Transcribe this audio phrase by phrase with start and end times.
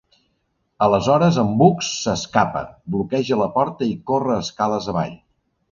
[0.85, 2.65] Aleshores en Bugs s'escapa,
[2.97, 5.19] bloqueja la porta i corre escales avall.